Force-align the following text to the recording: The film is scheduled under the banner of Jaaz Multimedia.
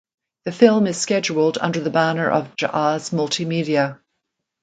The 0.45 0.51
film 0.51 0.87
is 0.87 0.99
scheduled 0.99 1.59
under 1.61 1.79
the 1.79 1.91
banner 1.91 2.27
of 2.27 2.55
Jaaz 2.55 3.11
Multimedia. 3.13 3.99